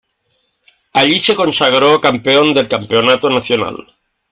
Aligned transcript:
Allí 0.93 1.19
se 1.19 1.35
consagró 1.35 2.01
campeón 2.01 2.55
del 2.55 2.67
Campeonato 2.67 3.29
Nacional. 3.29 3.85